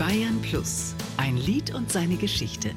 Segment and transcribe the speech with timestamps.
[0.00, 2.70] Bayern Plus, ein Lied und seine Geschichte.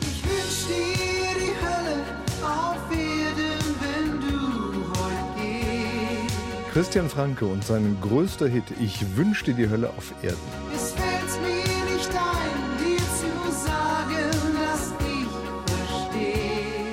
[0.00, 2.04] Ich wünsch dir die Hölle
[2.42, 6.72] auf Erden, wenn du heute gehst.
[6.72, 11.07] Christian Franke und sein größter Hit Ich wünschte die Hölle auf Erden.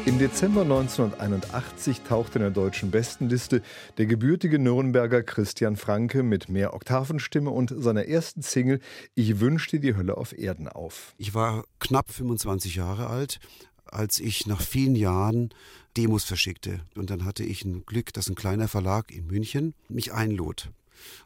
[0.05, 3.63] Im Dezember 1981 tauchte in der deutschen Bestenliste
[3.97, 8.81] der gebürtige Nürnberger Christian Franke mit mehr Oktavenstimme und seiner ersten Single
[9.15, 11.15] Ich wünschte die Hölle auf Erden auf.
[11.17, 13.39] Ich war knapp 25 Jahre alt,
[13.85, 15.49] als ich nach vielen Jahren
[15.97, 16.81] Demos verschickte.
[16.95, 20.69] Und dann hatte ich ein Glück, dass ein kleiner Verlag in München mich einlud.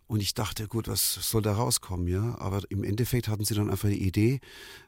[0.07, 2.37] Und ich dachte, gut, was soll da rauskommen, ja?
[2.39, 4.39] Aber im Endeffekt hatten sie dann einfach die Idee,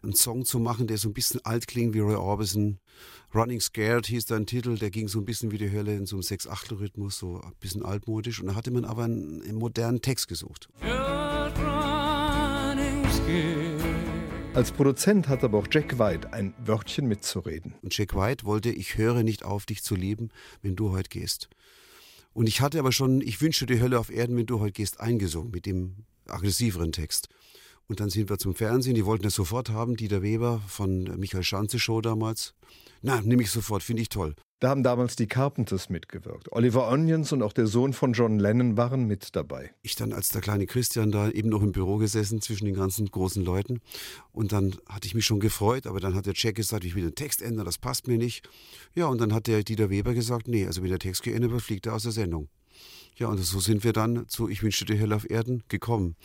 [0.01, 2.79] einen Song zu machen, der so ein bisschen alt klingt wie Roy Orbison.
[3.33, 6.05] Running Scared hieß da ein Titel, der ging so ein bisschen wie die Hölle in
[6.05, 8.41] so einem Sechs-Achtel-Rhythmus, so ein bisschen altmodisch.
[8.41, 10.67] Und da hatte man aber einen, einen modernen Text gesucht.
[14.53, 17.75] Als Produzent hat aber auch Jack White ein Wörtchen mitzureden.
[17.81, 20.27] Und Jack White wollte, ich höre nicht auf, dich zu lieben,
[20.61, 21.47] wenn du heute gehst.
[22.33, 24.99] Und ich hatte aber schon, ich wünsche die Hölle auf Erden, wenn du heute gehst,
[24.99, 27.29] eingesungen mit dem aggressiveren Text.
[27.91, 31.43] Und dann sind wir zum Fernsehen, die wollten das sofort haben, Dieter Weber von Michael
[31.43, 32.53] Schanze Show damals.
[33.01, 34.33] Na, nehme ich sofort, finde ich toll.
[34.61, 36.53] Da haben damals die Carpenters mitgewirkt.
[36.53, 39.71] Oliver Onions und auch der Sohn von John Lennon waren mit dabei.
[39.81, 43.07] Ich dann als der kleine Christian da eben noch im Büro gesessen zwischen den ganzen
[43.07, 43.81] großen Leuten.
[44.31, 47.03] Und dann hatte ich mich schon gefreut, aber dann hat der Jack gesagt, ich will
[47.03, 48.47] den Text ändern, das passt mir nicht.
[48.95, 51.61] Ja, und dann hat der Dieter Weber gesagt, nee, also wenn der Text geändert wird,
[51.61, 52.47] fliegt er aus der Sendung.
[53.15, 56.15] Ja, und so sind wir dann zu Ich wünschte die Hölle auf Erden gekommen,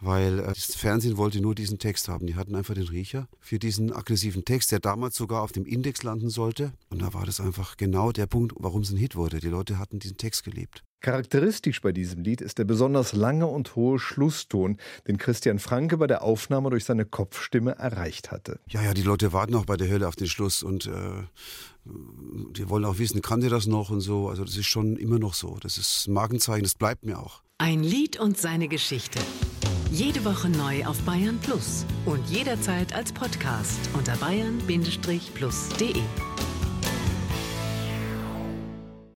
[0.00, 2.26] weil äh, das Fernsehen wollte nur diesen Text haben.
[2.26, 6.02] Die hatten einfach den Riecher für diesen aggressiven Text, der damals sogar auf dem Index
[6.02, 6.72] landen sollte.
[6.90, 9.40] Und da war das einfach genau der Punkt, warum es ein Hit wurde.
[9.40, 10.84] Die Leute hatten diesen Text geliebt.
[11.04, 16.06] Charakteristisch bei diesem Lied ist der besonders lange und hohe Schlusston, den Christian Franke bei
[16.06, 18.58] der Aufnahme durch seine Kopfstimme erreicht hatte.
[18.70, 20.90] Ja, ja, die Leute warten auch bei der Hölle auf den Schluss und äh,
[21.84, 24.30] die wollen auch wissen, kann der das noch und so.
[24.30, 25.58] Also das ist schon immer noch so.
[25.60, 27.42] Das ist ein Markenzeichen, das bleibt mir auch.
[27.58, 29.18] Ein Lied und seine Geschichte.
[29.92, 36.00] Jede Woche neu auf Bayern Plus und jederzeit als Podcast unter bayern-plus.de.